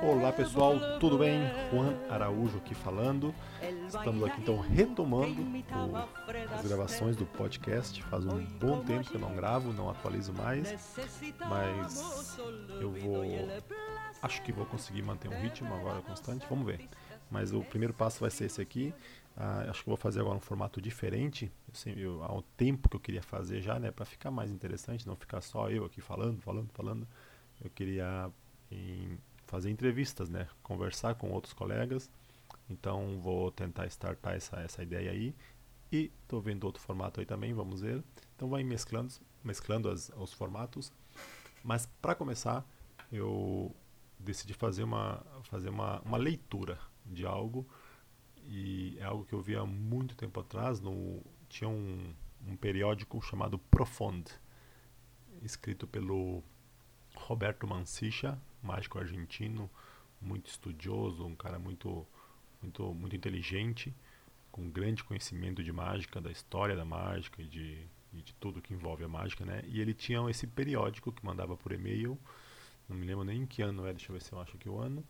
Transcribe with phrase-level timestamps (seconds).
[0.00, 1.40] Olá pessoal, tudo bem?
[1.72, 3.34] Juan Araújo aqui falando.
[3.88, 5.96] Estamos aqui então retomando o,
[6.54, 8.00] as gravações do podcast.
[8.04, 10.72] Faz um bom tempo que eu não gravo, não atualizo mais,
[11.48, 12.38] mas
[12.80, 13.24] eu vou.
[14.22, 16.46] Acho que vou conseguir manter um ritmo agora constante.
[16.48, 16.88] Vamos ver.
[17.28, 18.94] Mas o primeiro passo vai ser esse aqui.
[19.40, 21.50] Ah, acho que vou fazer agora um formato diferente.
[21.86, 25.06] Eu, eu, há um tempo que eu queria fazer já, né, para ficar mais interessante,
[25.06, 27.06] não ficar só eu aqui falando, falando, falando.
[27.62, 28.28] Eu queria
[28.68, 32.10] em fazer entrevistas, né, conversar com outros colegas.
[32.68, 35.32] Então vou tentar startar essa, essa ideia aí.
[35.92, 38.02] E estou vendo outro formato aí também, vamos ver.
[38.34, 40.92] Então vai mesclando, mesclando as, os formatos.
[41.62, 42.66] Mas para começar,
[43.12, 43.72] eu
[44.18, 46.76] decidi fazer uma, fazer uma, uma leitura
[47.06, 47.64] de algo
[48.48, 52.14] e é algo que eu vi há muito tempo atrás no tinha um,
[52.46, 54.24] um periódico chamado Profond
[55.42, 56.42] escrito pelo
[57.14, 59.70] Roberto Mancicha mágico argentino
[60.20, 62.06] muito estudioso um cara muito
[62.62, 63.94] muito muito inteligente
[64.50, 68.72] com grande conhecimento de mágica da história da mágica e de, e de tudo que
[68.72, 69.62] envolve a mágica né?
[69.66, 72.18] E ele tinha esse periódico que mandava por e-mail
[72.88, 74.70] não me lembro nem em que ano é deixa eu ver se eu acho que
[74.70, 75.04] o ano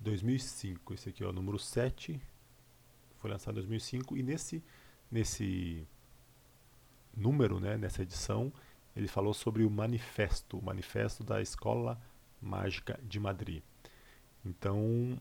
[0.00, 0.94] 2005.
[0.94, 2.20] Esse aqui é o número 7.
[3.18, 4.62] Foi lançado em 2005 e nesse
[5.10, 5.86] nesse
[7.16, 8.52] número, né, nessa edição,
[8.94, 12.00] ele falou sobre o manifesto, o manifesto da Escola
[12.40, 13.62] Mágica de Madrid.
[14.44, 15.18] Então,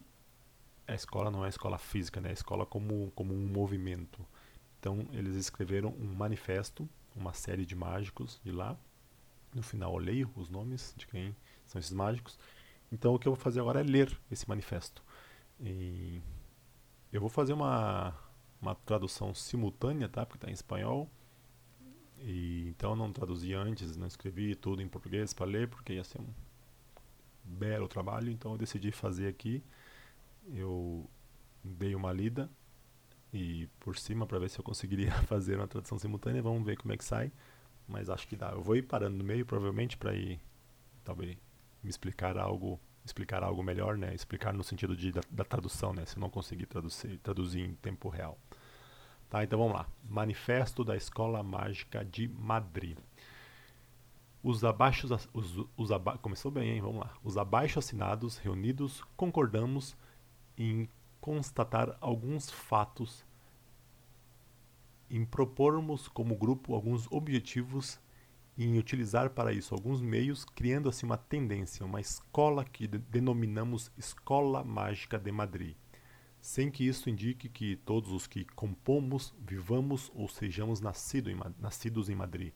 [0.88, 2.30] a escola não é a escola física, né?
[2.30, 4.26] A escola como como um movimento.
[4.80, 8.78] Então, eles escreveram um manifesto, uma série de mágicos de lá.
[9.54, 11.36] No final eu leio os nomes de quem
[11.66, 12.40] são esses mágicos
[12.92, 15.04] então o que eu vou fazer agora é ler esse manifesto.
[15.60, 16.22] E
[17.12, 18.14] eu vou fazer uma,
[18.62, 20.26] uma tradução simultânea, tá?
[20.26, 21.10] Porque está em espanhol.
[22.20, 26.20] E, então não traduzi antes, não escrevi tudo em português para ler, porque ia ser
[26.20, 26.28] um
[27.44, 28.32] belo trabalho.
[28.32, 29.64] Então eu decidi fazer aqui.
[30.54, 31.10] Eu
[31.64, 32.50] dei uma lida
[33.32, 36.42] e por cima para ver se eu conseguiria fazer uma tradução simultânea.
[36.42, 37.32] Vamos ver como é que sai.
[37.88, 38.52] Mas acho que dá.
[38.52, 40.40] Eu vou ir parando no meio, provavelmente, para ir
[41.04, 41.36] talvez
[41.82, 44.14] me explicar algo explicar algo melhor, né?
[44.14, 46.06] Explicar no sentido de, da, da tradução, né?
[46.06, 48.38] Se eu não conseguir traduzir, traduzir em tempo real.
[49.30, 49.88] Tá, então vamos lá.
[50.04, 52.98] Manifesto da Escola Mágica de Madrid.
[54.42, 56.82] Os abaixo, os, os aba, começou bem, hein?
[56.82, 57.14] Vamos lá.
[57.24, 59.96] Os abaixo assinados reunidos concordamos
[60.58, 60.90] em
[61.22, 63.26] constatar alguns fatos,
[65.10, 68.00] em propormos como grupo alguns objetivos
[68.66, 74.64] em utilizar para isso alguns meios, criando assim uma tendência, uma escola que denominamos Escola
[74.64, 75.76] Mágica de Madrid,
[76.42, 82.10] sem que isso indique que todos os que compomos vivamos ou sejamos nascido em, nascidos
[82.10, 82.52] em Madrid,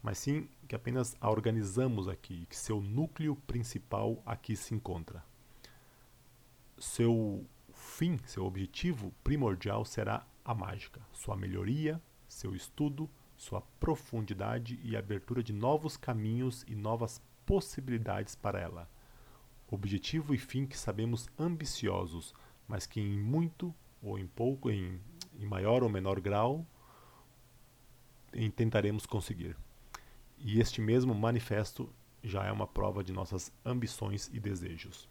[0.00, 5.24] mas sim que apenas a organizamos aqui, que seu núcleo principal aqui se encontra.
[6.78, 14.96] Seu fim, seu objetivo primordial será a mágica, sua melhoria, seu estudo, sua profundidade e
[14.96, 18.88] abertura de novos caminhos e novas possibilidades para ela.
[19.68, 22.34] Objetivo e fim que sabemos ambiciosos,
[22.68, 25.00] mas que em muito ou em pouco, em,
[25.38, 26.66] em maior ou menor grau,
[28.54, 29.56] tentaremos conseguir.
[30.38, 31.92] E este mesmo manifesto
[32.22, 35.08] já é uma prova de nossas ambições e desejos.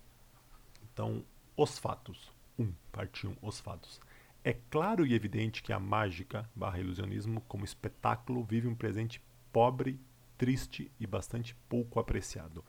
[0.83, 1.23] Então,
[1.55, 2.31] os fatos.
[2.57, 2.63] 1.
[2.63, 3.31] Um, parte 1.
[3.31, 3.99] Um, os fatos.
[4.45, 9.21] É claro e evidente que a mágica barra ilusionismo como espetáculo vive um presente
[9.53, 9.97] pobre,
[10.37, 12.63] triste e bastante pouco apreciado.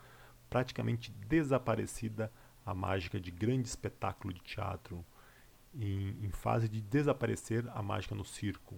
[0.48, 2.30] Praticamente desaparecida
[2.64, 5.04] a mágica de grande espetáculo de teatro,
[5.74, 8.76] em, em fase de desaparecer a mágica no circo,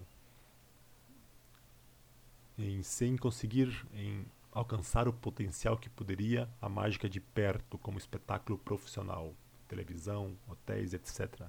[2.56, 8.56] em, sem conseguir em alcançar o potencial que poderia a mágica de perto como espetáculo
[8.56, 9.34] profissional,
[9.68, 11.46] televisão, hotéis, etc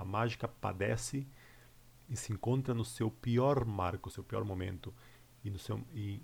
[0.00, 1.26] a mágica padece
[2.08, 4.94] e se encontra no seu pior marco, seu pior momento
[5.44, 6.22] e no seu e,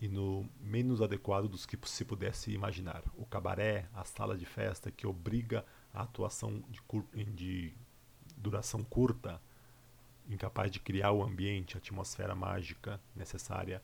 [0.00, 3.04] e no menos adequado dos que se pudesse imaginar.
[3.16, 7.72] O cabaré, a sala de festa que obriga a atuação de, de
[8.36, 9.40] duração curta,
[10.28, 13.80] incapaz de criar o ambiente, a atmosfera mágica necessária,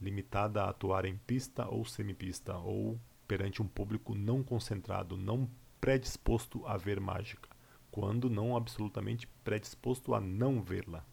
[0.00, 6.66] limitada a atuar em pista ou semipista ou perante um público não concentrado, não predisposto
[6.66, 7.48] a ver mágica,
[7.90, 11.04] quando não absolutamente predisposto a não vê-la,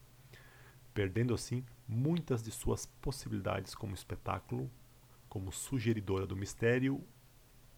[0.94, 4.70] perdendo assim muitas de suas possibilidades como espetáculo,
[5.30, 7.04] como sugeridora do mistério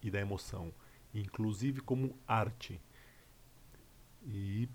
[0.01, 0.73] e da emoção,
[1.13, 2.81] inclusive como arte,
[4.23, 4.67] e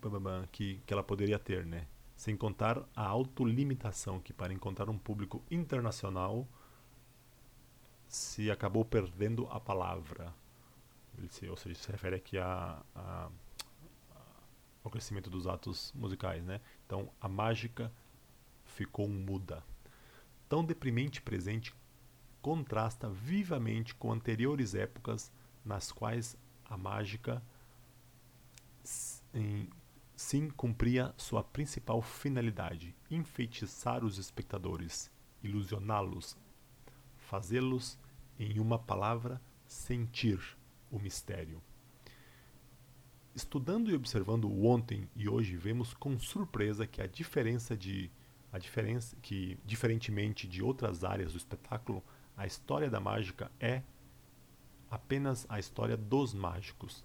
[0.51, 1.87] que, que ela poderia ter, né?
[2.17, 6.49] Sem contar a autolimitação que para encontrar um público internacional
[8.09, 10.33] se acabou perdendo a palavra.
[11.49, 13.31] Ou seja, se refere aqui a, a,
[14.83, 16.61] ao crescimento dos atos musicais, né?
[16.87, 17.93] Então, a mágica
[18.65, 19.63] ficou muda.
[20.49, 21.75] Tão deprimente presente
[22.43, 25.33] contrasta vivamente com anteriores épocas
[25.65, 27.43] nas quais a mágica
[30.15, 35.11] sim cumpria sua principal finalidade: enfeitiçar os espectadores,
[35.43, 36.37] ilusioná-los,
[37.17, 37.99] fazê-los,
[38.39, 40.39] em uma palavra, sentir
[40.95, 41.61] o mistério.
[43.35, 48.11] Estudando e observando o ontem e hoje, vemos com surpresa que a diferença de
[48.53, 52.01] a diferença que diferentemente de outras áreas do espetáculo,
[52.37, 53.83] a história da mágica é
[54.89, 57.05] apenas a história dos mágicos.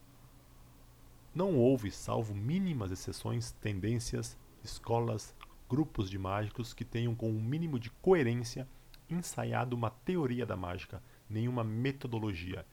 [1.34, 5.36] Não houve, salvo mínimas exceções, tendências, escolas,
[5.68, 8.68] grupos de mágicos que tenham com um mínimo de coerência
[9.10, 12.64] ensaiado uma teoria da mágica, nenhuma metodologia,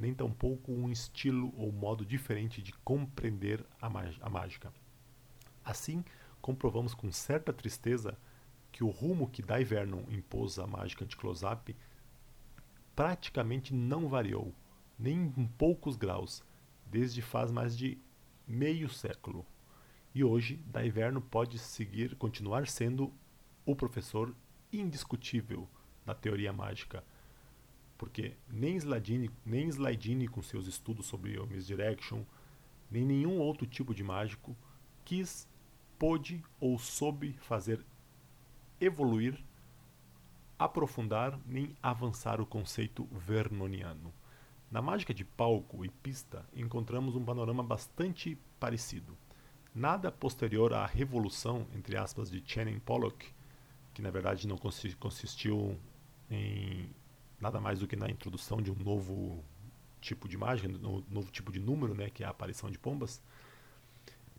[0.00, 4.72] nem tampouco um estilo ou modo diferente de compreender a, a mágica.
[5.64, 6.02] Assim,
[6.40, 8.16] comprovamos com certa tristeza
[8.72, 11.76] que o rumo que Dai Vernon impôs à mágica de close-up
[12.96, 14.54] praticamente não variou,
[14.98, 16.42] nem em poucos graus,
[16.86, 17.98] desde faz mais de
[18.46, 19.46] meio século.
[20.14, 23.12] E hoje, Dai Vernon pode seguir, continuar sendo
[23.64, 24.34] o professor
[24.72, 25.68] indiscutível
[26.04, 27.04] da teoria mágica,
[28.00, 32.24] porque nem Sladini, nem Slidini com seus estudos sobre o Misdirection,
[32.90, 34.56] nem nenhum outro tipo de mágico
[35.04, 35.46] quis,
[35.98, 37.84] pôde ou soube fazer
[38.80, 39.38] evoluir,
[40.58, 44.14] aprofundar nem avançar o conceito vernoniano.
[44.70, 49.14] Na mágica de palco e pista encontramos um panorama bastante parecido.
[49.74, 53.28] Nada posterior à revolução, entre aspas, de Channing Pollock,
[53.92, 55.78] que na verdade não consistiu
[56.30, 56.88] em
[57.40, 59.42] nada mais do que na introdução de um novo
[60.00, 63.22] tipo de mágica, um novo tipo de número, né, que é a aparição de pombas,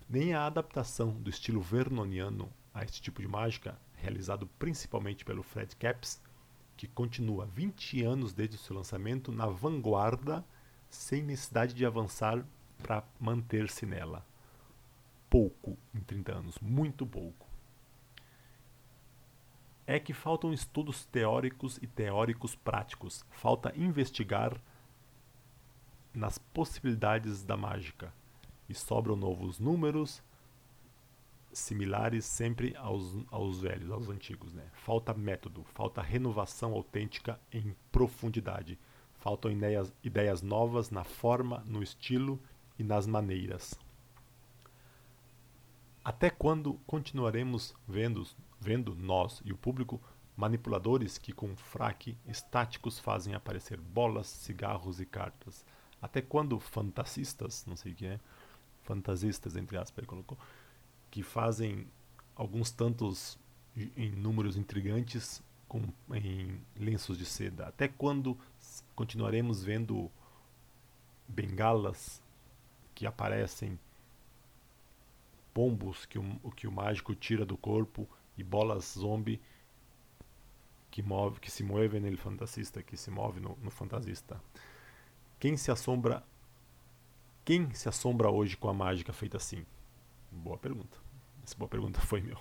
[0.10, 5.76] nem a adaptação do estilo vernoniano a este tipo de mágica, realizado principalmente pelo Fred
[5.76, 6.22] Capps,
[6.76, 10.44] que continua 20 anos desde o seu lançamento na vanguarda,
[10.90, 12.46] sem necessidade de avançar
[12.82, 14.26] para manter-se nela.
[15.30, 17.51] Pouco em 30 anos, muito pouco
[19.92, 23.26] é que faltam estudos teóricos e teóricos práticos.
[23.32, 24.56] Falta investigar
[26.14, 28.14] nas possibilidades da mágica.
[28.70, 30.24] E sobram novos números
[31.52, 34.54] similares sempre aos, aos velhos, aos antigos.
[34.54, 34.64] Né?
[34.72, 38.80] Falta método, falta renovação autêntica em profundidade.
[39.20, 42.40] Faltam ideias, ideias novas na forma, no estilo
[42.80, 43.78] e nas maneiras.
[46.04, 48.26] Até quando continuaremos vendo
[48.62, 50.00] vendo nós e o público
[50.38, 55.66] manipuladores que com fraque estáticos fazem aparecer bolas, cigarros e cartas.
[56.02, 58.20] Até quando fantasistas, não sei o que é,
[58.84, 60.38] fantasistas entre aspas ele colocou,
[61.10, 61.88] que fazem
[62.36, 63.38] alguns tantos
[63.76, 65.82] em números intrigantes com,
[66.14, 67.68] em lenços de seda.
[67.68, 68.38] Até quando
[68.96, 70.12] continuaremos vendo
[71.28, 72.22] bengalas
[72.94, 73.80] que aparecem,
[75.54, 78.08] pombos que o, que o mágico tira do corpo
[78.42, 79.40] e bolas zombie
[80.90, 84.42] que move, que se mueve no fantasista, que se move no, no fantasista.
[85.40, 86.24] Quem se assombra
[87.44, 89.66] quem se assombra hoje com a mágica feita assim?
[90.32, 90.98] Boa pergunta.
[91.44, 92.38] Essa boa pergunta foi meu.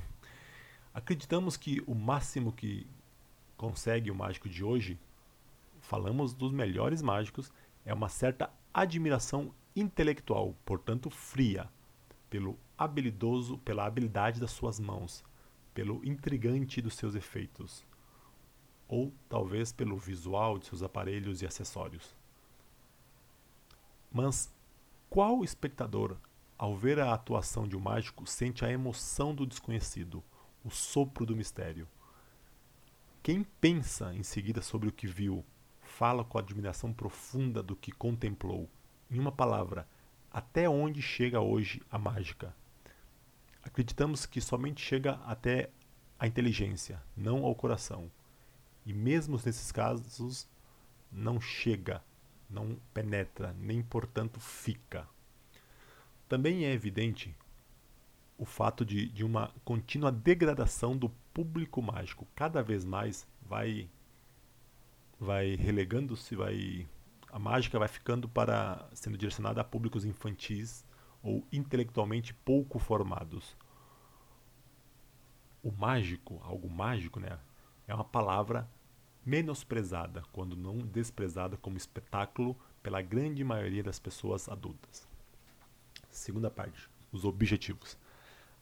[0.93, 2.87] Acreditamos que o máximo que
[3.57, 4.99] consegue o mágico de hoje,
[5.81, 7.53] falamos dos melhores mágicos,
[7.85, 11.69] é uma certa admiração intelectual, portanto fria,
[12.29, 15.25] pelo habilidoso, pela habilidade das suas mãos,
[15.75, 17.85] pelo intrigante dos seus efeitos,
[18.89, 22.15] ou talvez pelo visual de seus aparelhos e acessórios.
[24.13, 24.53] Mas
[25.09, 26.17] qual espectador,
[26.59, 30.23] ao ver a atuação de um mágico, sente a emoção do desconhecido,
[30.65, 31.89] o sopro do mistério?
[33.23, 35.45] Quem pensa em seguida sobre o que viu,
[35.83, 38.69] fala com admiração profunda do que contemplou.
[39.11, 39.89] Em uma palavra,
[40.31, 42.55] até onde chega hoje a mágica?
[43.73, 45.71] Acreditamos que somente chega até
[46.19, 48.11] a inteligência, não ao coração.
[48.85, 50.49] E mesmo nesses casos,
[51.11, 52.03] não chega,
[52.49, 55.09] não penetra, nem portanto fica.
[56.29, 57.35] Também é evidente
[58.37, 62.27] o fato de, de uma contínua degradação do público mágico.
[62.35, 63.89] Cada vez mais vai,
[65.19, 66.87] vai relegando-se, vai
[67.33, 70.85] a mágica vai ficando para sendo direcionada a públicos infantis
[71.23, 73.57] ou intelectualmente pouco formados.
[75.63, 77.39] O mágico, algo mágico, né,
[77.87, 78.69] é uma palavra
[79.25, 85.07] menosprezada, quando não desprezada como espetáculo pela grande maioria das pessoas adultas.
[86.11, 87.99] Segunda parte, os objetivos.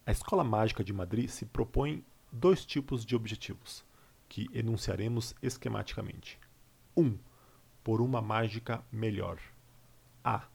[0.04, 3.84] A Escola Mágica de Madrid se propõe dois tipos de objetivos,
[4.28, 6.38] que enunciaremos esquematicamente.
[6.96, 7.02] 1.
[7.02, 7.18] Um,
[7.82, 9.38] por uma mágica melhor.
[10.22, 10.46] A.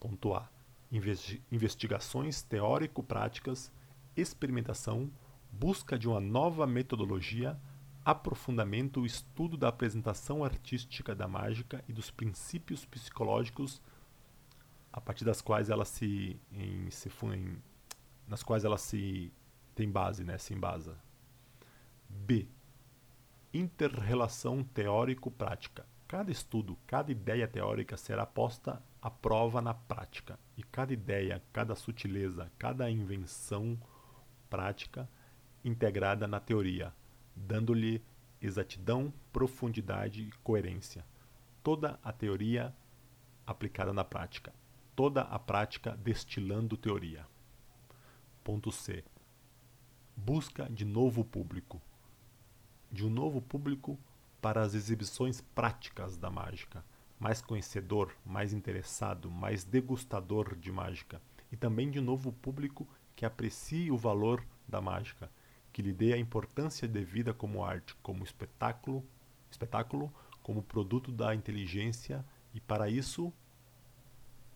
[0.00, 0.55] Ponto A.
[0.90, 3.72] Investigações teórico-práticas,
[4.16, 5.10] experimentação,
[5.50, 7.58] busca de uma nova metodologia,
[8.04, 13.82] aprofundamento e estudo da apresentação artística da mágica e dos princípios psicológicos
[14.92, 17.58] a partir das quais ela se, em, se em,
[18.26, 19.30] nas quais ela se
[19.74, 20.96] tem base, né, se embasa.
[22.08, 22.48] B.
[23.52, 25.86] Interrelação teórico-prática.
[26.08, 31.76] Cada estudo, cada ideia teórica será posta à prova na prática, e cada ideia, cada
[31.76, 33.80] sutileza, cada invenção
[34.50, 35.08] prática
[35.64, 36.92] integrada na teoria,
[37.32, 38.04] dando-lhe
[38.42, 41.06] exatidão, profundidade e coerência.
[41.62, 42.74] Toda a teoria
[43.46, 44.52] aplicada na prática,
[44.96, 47.24] toda a prática destilando teoria.
[48.42, 49.04] Ponto C.
[50.16, 51.80] Busca de novo público.
[52.90, 53.96] De um novo público
[54.42, 56.84] para as exibições práticas da mágica,
[57.18, 61.20] mais conhecedor, mais interessado, mais degustador de mágica,
[61.50, 65.30] e também de novo público que aprecie o valor da mágica
[65.76, 69.04] que lhe dê a importância devida como arte, como espetáculo,
[69.50, 70.10] espetáculo
[70.42, 73.30] como produto da inteligência e para isso,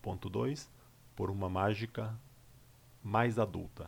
[0.01, 0.67] ponto 2,
[1.15, 2.19] por uma mágica
[3.03, 3.87] mais adulta.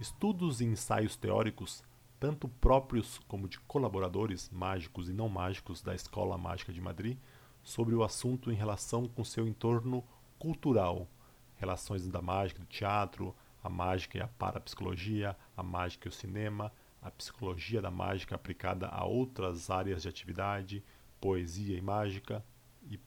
[0.00, 1.84] Estudos e ensaios teóricos,
[2.18, 7.18] tanto próprios como de colaboradores mágicos e não mágicos da Escola Mágica de Madrid,
[7.64, 10.04] sobre o assunto em relação com seu entorno
[10.38, 11.08] cultural,
[11.56, 16.70] relações da mágica do teatro, a mágica e a parapsicologia, a mágica e o cinema,
[17.00, 20.84] a psicologia da mágica aplicada a outras áreas de atividade,
[21.20, 22.44] poesia e mágica
[22.82, 23.00] e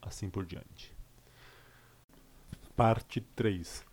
[0.00, 0.96] assim por diante.
[2.74, 3.84] Parte 3.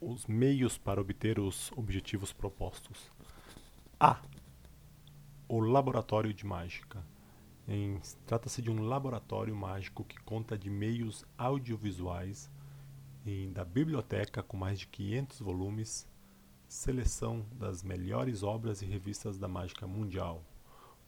[0.00, 3.10] Os meios para obter os objetivos propostos.
[3.98, 4.20] A.
[5.48, 7.13] O laboratório de mágica.
[8.26, 12.50] Trata-se de um laboratório mágico que conta de meios audiovisuais
[13.52, 16.06] da biblioteca com mais de 500 volumes,
[16.68, 20.44] seleção das melhores obras e revistas da mágica mundial,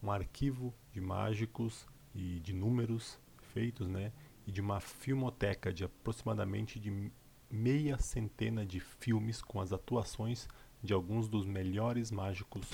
[0.02, 3.18] um arquivo de mágicos e de números
[3.52, 4.12] feitos, né,
[4.46, 7.10] e de uma filmoteca de aproximadamente de
[7.50, 10.48] meia centena de filmes com as atuações
[10.82, 12.66] de alguns dos melhores mágicos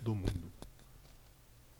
[0.00, 0.52] do mundo.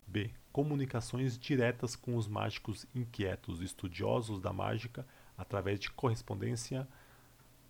[0.06, 0.32] B.
[0.52, 5.06] Comunicações diretas com os mágicos inquietos, estudiosos da mágica
[5.36, 6.86] através de correspondência,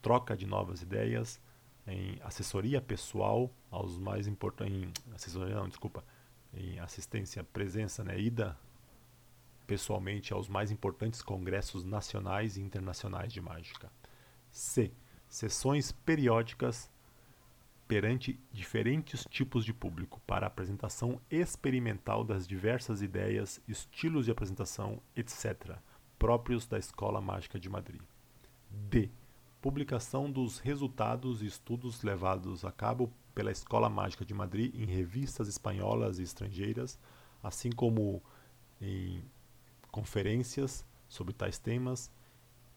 [0.00, 1.40] troca de novas ideias,
[1.86, 6.04] em assessoria pessoal aos mais importantes, assessoria não, desculpa,
[6.54, 8.56] em assistência, presença, né, ida
[9.66, 13.90] pessoalmente aos mais importantes congressos nacionais e internacionais de mágica.
[14.50, 14.92] C.
[15.28, 16.90] Sessões periódicas
[17.86, 25.78] perante diferentes tipos de público para apresentação experimental das diversas ideias, estilos de apresentação, etc
[26.22, 28.00] próprios da Escola Mágica de Madrid.
[28.70, 29.10] D.
[29.60, 35.48] Publicação dos resultados e estudos levados a cabo pela Escola Mágica de Madrid em revistas
[35.48, 36.96] espanholas e estrangeiras,
[37.42, 38.22] assim como
[38.80, 39.20] em
[39.90, 42.08] conferências sobre tais temas,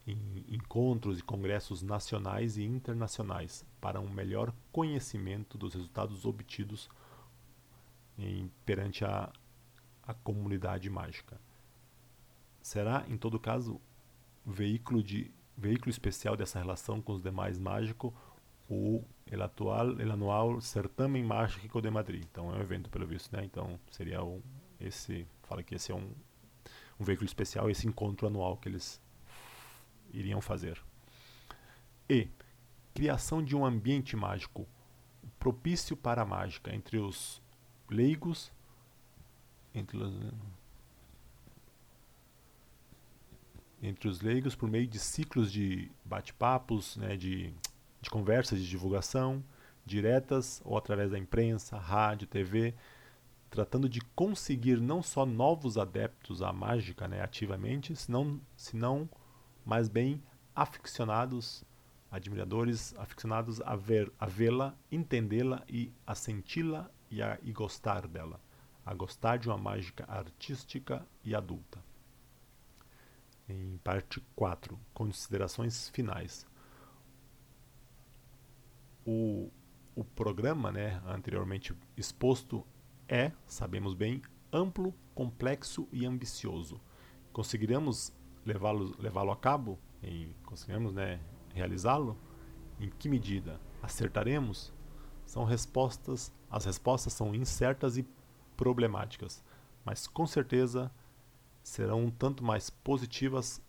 [0.08, 6.90] em encontros e congressos nacionais e internacionais para um melhor conhecimento dos resultados obtidos
[8.18, 9.32] em, perante a,
[10.04, 11.40] a comunidade mágica
[12.66, 13.80] será, em todo caso,
[14.44, 18.12] veículo, de, veículo especial dessa relação com os demais mágicos
[18.68, 22.24] o el atual, el anual Certamen Mágico de Madrid.
[22.32, 23.46] Então é um evento pelo visto, né?
[23.46, 24.42] Então seria um,
[24.80, 26.10] esse, fala que esse é um,
[27.00, 29.00] um veículo especial, esse encontro anual que eles
[30.18, 30.82] iriam fazer.
[32.10, 32.28] E
[32.94, 34.68] criação de um ambiente mágico
[35.38, 37.42] propício para a mágica entre os
[37.90, 38.52] leigos,
[39.74, 40.14] entre os
[43.82, 47.54] entre os leigos por meio de ciclos de bate-papos, né, de,
[48.02, 49.44] de conversas de divulgação,
[49.86, 52.74] diretas ou através da imprensa, rádio, TV,
[53.50, 59.08] tratando de conseguir não só novos adeptos à mágica né, ativamente, senão, senão
[59.66, 60.22] mais bem
[60.56, 61.66] aficionados,
[62.12, 68.40] admiradores, aficionados a ver, a vê-la, entendê-la e a senti-la e a e gostar dela,
[68.86, 71.84] a gostar de uma mágica artística e adulta
[73.48, 76.48] em parte 4, considerações finais.
[79.06, 79.52] o,
[79.96, 82.66] o programa né, anteriormente exposto
[83.08, 86.82] é, sabemos bem, amplo, complexo e ambicioso.
[87.32, 88.12] Conseguiremos
[88.46, 89.80] levá-lo levá a cabo?
[90.02, 91.20] Em, conseguiremos né,
[91.54, 92.18] realizá-lo?
[92.80, 93.60] Em que medida?
[93.82, 94.74] Acertaremos?
[95.26, 98.06] São respostas, as respostas são incertas e
[98.56, 99.44] problemáticas,
[99.84, 100.92] mas com certeza
[101.64, 103.62] serão um tanto mais positivas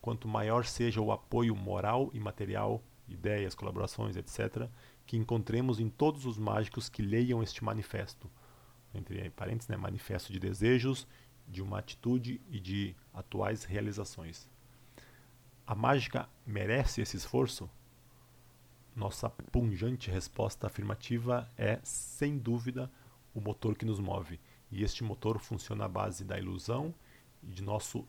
[0.00, 4.68] quanto maior seja o apoio moral e material, ideias, colaborações, etc.,
[5.06, 8.30] que encontremos em todos os mágicos que leiam este manifesto.
[8.94, 11.06] Entre parênteses, né, manifesto de desejos,
[11.48, 14.48] de uma atitude e de atuais realizações.
[15.66, 17.70] A mágica merece esse esforço?
[18.94, 22.90] Nossa punjante resposta afirmativa é, sem dúvida,
[23.34, 24.38] o motor que nos move.
[24.70, 26.94] E este motor funciona à base da ilusão
[27.42, 28.06] e de nosso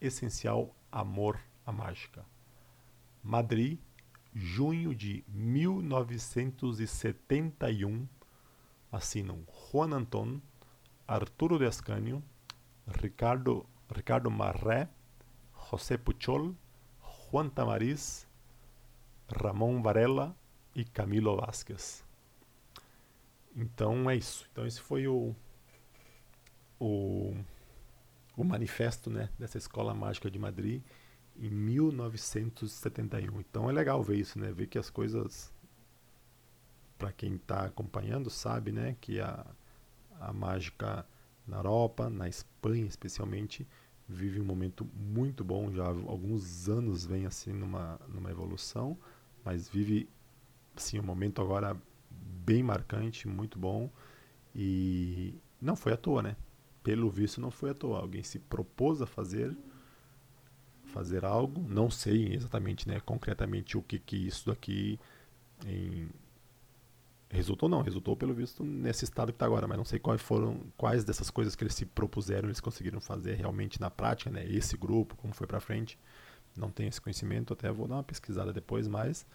[0.00, 2.26] essencial amor à mágica.
[3.22, 3.78] Madrid,
[4.34, 8.08] junho de 1971,
[8.90, 10.40] assinam Juan Anton,
[11.06, 12.22] Arturo de Ascanio,
[12.86, 14.88] Ricardo, Ricardo Marré,
[15.70, 16.54] José Puchol,
[17.30, 18.26] Juan Tamariz,
[19.28, 20.36] Ramon Varela
[20.74, 22.04] e Camilo Vasquez.
[23.54, 24.46] Então é isso.
[24.52, 25.34] Então esse foi o,
[26.78, 27.34] o,
[28.36, 30.82] o manifesto né, dessa escola mágica de Madrid
[31.38, 33.40] em 1971.
[33.40, 34.52] Então é legal ver isso, né?
[34.52, 35.52] Ver que as coisas,
[36.98, 38.96] para quem está acompanhando, sabe, né?
[39.00, 39.44] Que a,
[40.20, 41.06] a mágica
[41.46, 43.66] na Europa, na Espanha especialmente,
[44.08, 45.72] vive um momento muito bom.
[45.72, 48.98] Já há alguns anos vem assim numa, numa evolução
[49.46, 50.08] mas vive
[50.76, 53.88] assim, um momento agora bem marcante, muito bom.
[54.52, 56.36] E não foi à toa, né?
[56.82, 58.00] Pelo visto não foi à toa.
[58.00, 59.56] Alguém se propôs a fazer
[60.86, 64.98] fazer algo, não sei exatamente, né, concretamente o que que isso daqui
[65.66, 66.08] em...
[67.30, 70.60] resultou não, resultou pelo visto nesse estado que está agora, mas não sei quais foram
[70.76, 74.44] quais dessas coisas que eles se propuseram, eles conseguiram fazer realmente na prática, né?
[74.46, 75.98] Esse grupo, como foi para frente
[76.56, 79.26] não tenho esse conhecimento, até vou dar uma pesquisada depois mais.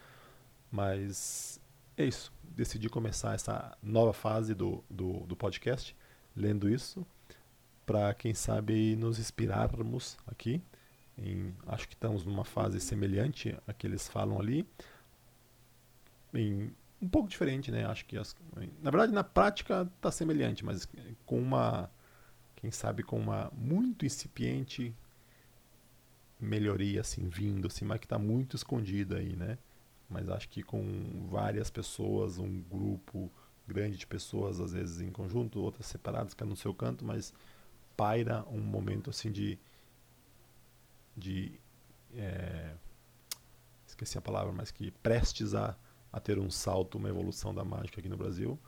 [0.71, 1.59] Mas
[1.95, 2.33] é isso.
[2.43, 5.95] Decidi começar essa nova fase do, do, do podcast
[6.35, 7.05] lendo isso,
[7.85, 10.61] para quem sabe nos inspirarmos aqui.
[11.17, 14.65] Em, acho que estamos numa fase semelhante a que eles falam ali.
[16.33, 17.85] Em, um pouco diferente, né?
[17.85, 18.35] Acho que as,
[18.81, 20.87] na verdade na prática está semelhante, mas
[21.25, 21.89] com uma,
[22.55, 24.93] quem sabe com uma muito incipiente
[26.39, 29.57] melhoria assim vindo, assim, mas que está muito escondida aí, né?
[30.09, 33.31] Mas acho que com várias pessoas, um grupo
[33.67, 37.33] grande de pessoas, às vezes em conjunto, outras separadas, cada no seu canto, mas
[37.95, 39.57] paira um momento assim de
[41.15, 41.59] de
[42.15, 42.73] é,
[43.87, 45.75] esqueci a palavra, mas que prestes a,
[46.11, 48.59] a ter um salto, uma evolução da mágica aqui no Brasil.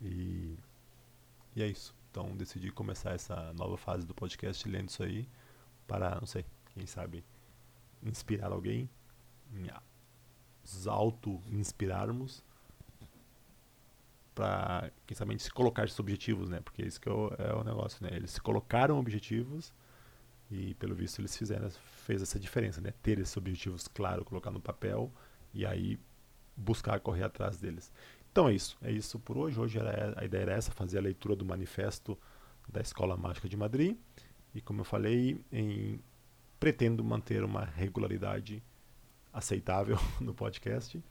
[0.00, 0.56] E,
[1.56, 1.94] e é isso.
[2.10, 5.28] Então decidi começar essa nova fase do podcast lendo isso aí
[5.86, 7.24] para, não sei, quem sabe
[8.02, 8.88] inspirar alguém,
[10.62, 12.44] nos auto-inspirarmos
[14.34, 16.60] para, quem sabe, se colocar esses objetivos, né?
[16.60, 18.14] Porque isso que é o, é o, negócio, né?
[18.14, 19.72] Eles se colocaram objetivos
[20.48, 22.92] e, pelo visto, eles fizeram, fez essa diferença, né?
[23.02, 25.10] Ter esses objetivos claro, colocar no papel
[25.52, 25.98] e aí
[26.58, 27.92] buscar correr atrás deles.
[28.32, 29.58] Então é isso, é isso por hoje.
[29.58, 32.18] Hoje era, a ideia era essa, fazer a leitura do manifesto
[32.68, 33.96] da Escola Mágica de Madrid.
[34.54, 36.00] E como eu falei, em
[36.58, 38.62] pretendo manter uma regularidade
[39.32, 41.02] aceitável no podcast,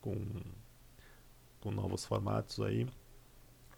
[0.00, 0.14] com,
[1.60, 2.86] com novos formatos aí.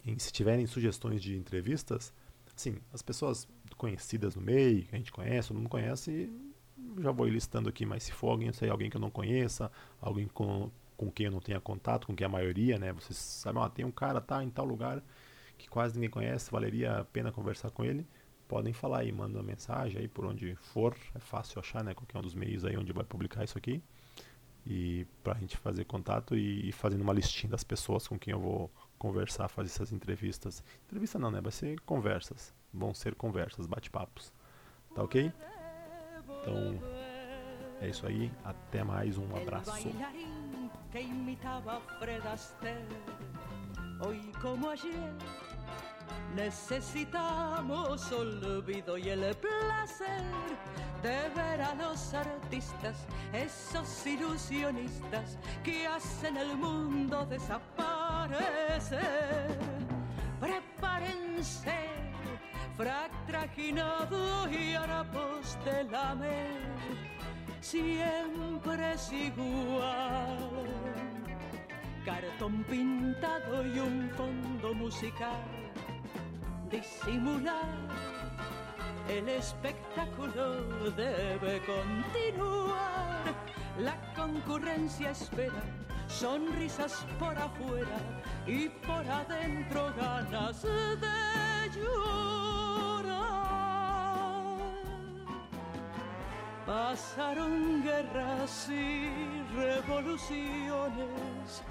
[0.04, 2.12] E se tiverem sugestões de entrevistas,
[2.56, 6.30] sim, as pessoas conhecidas no meio, que a gente conhece ou não conhece,
[6.98, 10.26] já vou listando aqui, mas se for alguém, sei, alguém que eu não conheça, alguém
[10.26, 13.68] com, com quem eu não tenha contato, com quem a maioria, né, vocês sabem, ó,
[13.68, 15.00] tem um cara, tá, em tal lugar,
[15.56, 18.06] que quase ninguém conhece, valeria a pena conversar com ele,
[18.48, 21.94] podem falar aí, mandam uma mensagem aí por onde for, é fácil achar, né?
[21.94, 23.82] Qualquer um dos meios aí onde vai publicar isso aqui.
[24.66, 28.40] E pra gente fazer contato e ir fazendo uma listinha das pessoas com quem eu
[28.40, 30.62] vou conversar, fazer essas entrevistas.
[30.86, 31.40] Entrevista não, né?
[31.40, 32.54] Vai ser conversas.
[32.72, 34.32] Vão ser conversas, bate-papos.
[34.94, 35.32] Tá ok?
[36.40, 36.82] Então,
[37.80, 38.30] é isso aí.
[38.44, 39.16] Até mais.
[39.16, 39.88] Um abraço.
[46.34, 50.22] Necesitamos olvido y el placer
[51.02, 58.98] de ver a los artistas, esos ilusionistas que hacen el mundo desaparecer.
[60.40, 61.88] Prepárense,
[62.76, 67.17] frac trajinado y harapos de lamer,
[67.60, 70.68] siempre es igual
[72.04, 75.44] cartón pintado y un fondo musical.
[76.70, 77.76] Disimular
[79.08, 83.34] el espectáculo debe continuar.
[83.78, 85.62] La concurrencia espera
[86.08, 87.98] sonrisas por afuera
[88.46, 92.37] y por adentro ganas de llorar.
[96.68, 99.08] Pasaron guerras y
[99.56, 101.62] revoluciones,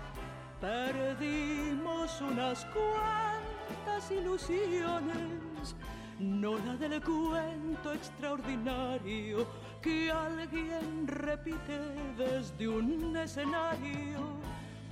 [0.60, 5.76] perdimos unas cuantas ilusiones,
[6.18, 9.46] no la del cuento extraordinario
[9.84, 11.78] que alguien repite
[12.18, 14.40] desde un escenario.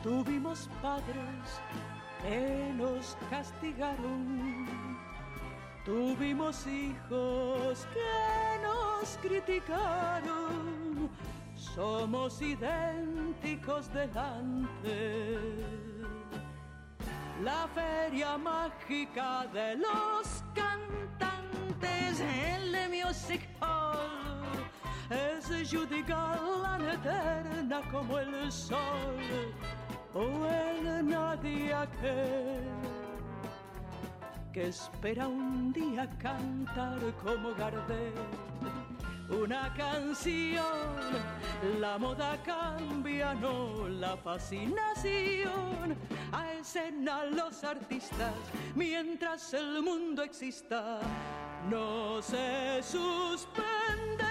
[0.04, 1.62] Tuvimos padres
[2.22, 4.68] que nos castigaron.
[5.84, 8.55] Tuvimos hijos que
[9.06, 11.10] nos criticaron.
[11.56, 15.48] Somos idénticos delante.
[17.44, 24.10] La feria mágica de los cantantes, el Music Hall
[25.10, 29.20] es judical eterna como el sol
[30.14, 32.64] o el nadie aquel
[34.52, 38.55] que espera un día cantar como Gardel
[39.30, 40.64] una canción.
[41.80, 45.96] La moda cambia, no la fascinación.
[46.32, 48.34] A escena los artistas,
[48.76, 51.00] mientras el mundo exista,
[51.70, 54.25] no se suspende